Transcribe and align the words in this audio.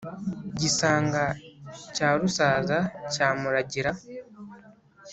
gisanga 0.59 1.23
cya 1.95 2.09
rusaza 2.19 2.79
cya 3.13 3.27
muragira 3.39 3.91